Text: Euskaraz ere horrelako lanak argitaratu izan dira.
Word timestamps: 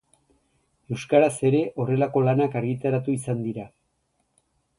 Euskaraz 0.95 1.29
ere 1.49 1.59
horrelako 1.83 2.25
lanak 2.29 2.59
argitaratu 2.63 3.15
izan 3.19 3.45
dira. 3.51 3.69